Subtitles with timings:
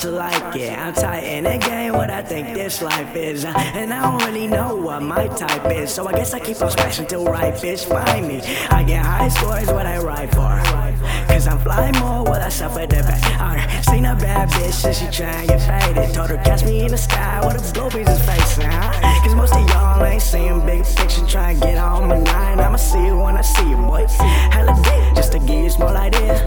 [0.00, 0.78] to like it.
[0.78, 3.44] I'm tight in the game, what I think this life is.
[3.44, 5.92] And I don't really know what my type is.
[5.92, 8.40] So I guess I keep on smashing till right bitch find me.
[8.70, 10.54] I get high scores, what I ride for.
[11.28, 13.22] Cause I'm flying more while I suffer the back.
[13.40, 16.14] I seen a bad bitch and she tryna get faded.
[16.14, 19.22] Told her, catch me in the sky, what a globe is facing, huh?
[19.24, 22.60] Cause most of y'all ain't seeing big picture, try to get on my nine.
[22.60, 24.06] I'ma see you when I see you, boy.
[24.50, 26.40] Hella dick, just to give you small ideas.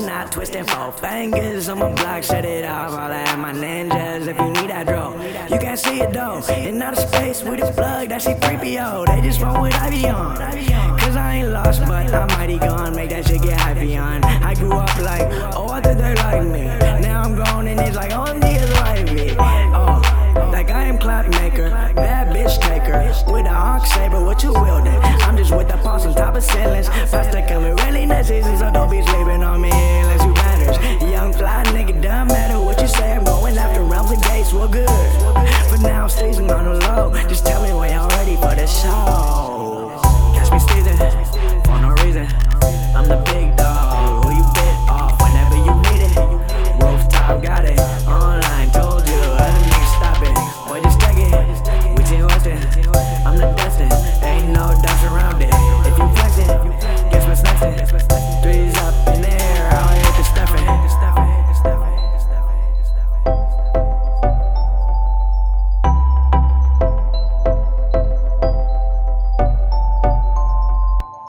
[0.00, 2.92] Not, twisting four fingers on my block, shut it off.
[2.92, 5.12] I'll have my ninjas if you need that draw.
[5.50, 9.04] You can't see it though, in outer space with a plug, that shit creepy, yo.
[9.06, 10.36] They just run with Ivy on.
[10.98, 14.24] Cause I ain't lost, but I'm mighty gone, make that shit get happy on.
[14.24, 16.64] I grew up like, oh, I thought they like me.
[17.00, 19.36] Now I'm grown and it's like, oh, niggas like me.
[19.38, 20.00] Oh,
[20.52, 23.00] like I am clap maker, bad bitch taker.
[23.32, 25.00] With a hawk saber, what you wielding?
[25.26, 26.88] I'm just with the pulse on top of ceilings.
[26.88, 29.79] Pasta coming really nice, season so don't be sleeping on me
[35.82, 37.12] now I'm on the low.
[37.28, 39.09] Just tell me when you're ready for the show.